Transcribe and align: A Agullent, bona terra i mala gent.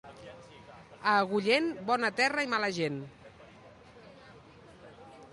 A 1.09 1.11
Agullent, 1.23 1.67
bona 1.89 2.09
terra 2.19 2.45
i 2.47 2.49
mala 2.53 2.69
gent. 2.77 2.97